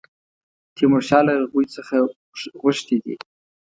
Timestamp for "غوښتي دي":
2.61-3.15